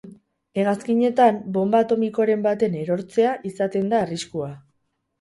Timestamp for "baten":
2.49-2.81